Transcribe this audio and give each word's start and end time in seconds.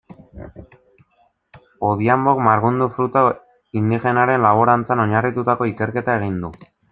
Odhiambok 1.89 2.41
marbungu 2.47 2.87
fruta 2.95 3.23
indigenaren 3.83 4.47
laborantzan 4.47 5.05
oinarritututako 5.05 5.69
ikerketa 5.75 6.17
egin 6.23 6.43
du. 6.47 6.53